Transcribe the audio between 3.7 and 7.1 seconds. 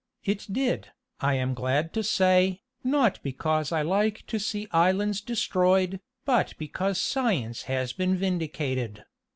I like to see islands destroyed, but because